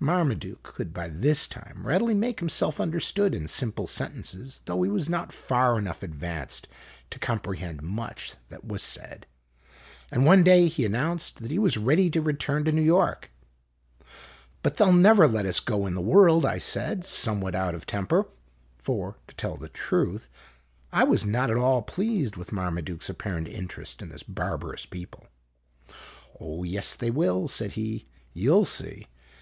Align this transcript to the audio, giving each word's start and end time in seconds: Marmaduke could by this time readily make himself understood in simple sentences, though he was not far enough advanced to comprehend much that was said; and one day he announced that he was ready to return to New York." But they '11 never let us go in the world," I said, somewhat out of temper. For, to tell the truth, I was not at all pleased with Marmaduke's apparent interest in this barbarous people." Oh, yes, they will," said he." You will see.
Marmaduke 0.00 0.62
could 0.62 0.94
by 0.94 1.10
this 1.10 1.46
time 1.46 1.86
readily 1.86 2.14
make 2.14 2.40
himself 2.40 2.80
understood 2.80 3.34
in 3.34 3.46
simple 3.46 3.86
sentences, 3.86 4.62
though 4.64 4.82
he 4.82 4.88
was 4.88 5.10
not 5.10 5.30
far 5.30 5.76
enough 5.78 6.02
advanced 6.02 6.68
to 7.10 7.18
comprehend 7.18 7.82
much 7.82 8.36
that 8.48 8.64
was 8.64 8.82
said; 8.82 9.26
and 10.10 10.24
one 10.24 10.42
day 10.42 10.68
he 10.68 10.86
announced 10.86 11.42
that 11.42 11.50
he 11.50 11.58
was 11.58 11.76
ready 11.76 12.08
to 12.08 12.22
return 12.22 12.64
to 12.64 12.72
New 12.72 12.80
York." 12.80 13.30
But 14.62 14.78
they 14.78 14.84
'11 14.86 15.02
never 15.02 15.28
let 15.28 15.44
us 15.44 15.60
go 15.60 15.84
in 15.86 15.92
the 15.92 16.00
world," 16.00 16.46
I 16.46 16.56
said, 16.56 17.04
somewhat 17.04 17.54
out 17.54 17.74
of 17.74 17.84
temper. 17.84 18.24
For, 18.78 19.16
to 19.26 19.34
tell 19.36 19.58
the 19.58 19.68
truth, 19.68 20.30
I 20.92 21.04
was 21.04 21.26
not 21.26 21.50
at 21.50 21.58
all 21.58 21.82
pleased 21.82 22.36
with 22.36 22.52
Marmaduke's 22.52 23.10
apparent 23.10 23.48
interest 23.48 24.00
in 24.00 24.08
this 24.08 24.22
barbarous 24.22 24.86
people." 24.86 25.26
Oh, 26.40 26.62
yes, 26.62 26.94
they 26.96 27.10
will," 27.10 27.48
said 27.48 27.72
he." 27.72 28.06
You 28.32 28.50
will 28.52 28.64
see. 28.64 29.08